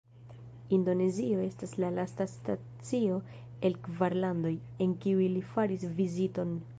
[0.75, 3.19] Indonezio estas la lasta stacio
[3.69, 4.55] el la kvar landoj,
[4.87, 6.61] en kiuj li faris viziton.